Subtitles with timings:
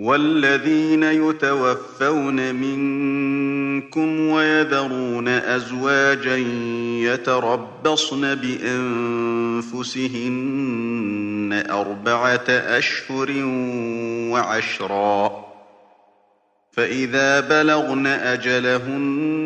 [0.00, 6.36] وَالَّذِينَ يُتَوَفَّوْنَ مِنكُمْ وَيَذَرُونَ أَزْوَاجًا
[7.00, 9.64] يَتَرَبَّصْنَ بِأَنفُسِهِنَّ
[11.70, 13.30] أَرْبَعَةَ أَشْهُرٍ
[14.32, 15.32] وَعَشْرًا ۖ
[16.72, 19.45] فَإِذَا بَلَغْنَ أَجَلَهُنَّ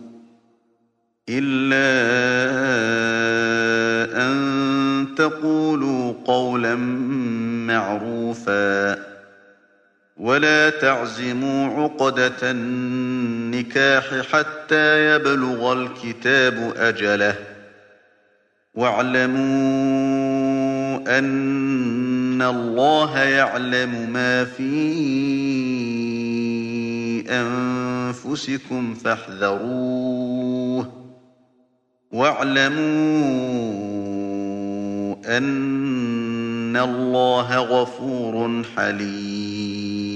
[6.25, 6.75] قَوْلًا
[7.67, 8.99] مَّعْرُوفًا ۚ
[10.17, 17.38] وَلَا تَعْزِمُوا عُقْدَةَ النِّكَاحِ حَتَّىٰ يَبْلُغَ الْكِتَابُ أَجَلَهُ ۚ
[18.73, 19.47] وَاعْلَمُوا
[21.19, 24.67] أَنَّ اللَّهَ يَعْلَمُ مَا فِي
[27.30, 30.88] أَنفُسِكُمْ فَاحْذَرُوهُ ۚ
[32.11, 33.66] وَاعْلَمُوا
[35.28, 40.06] أن الله غفور حليم.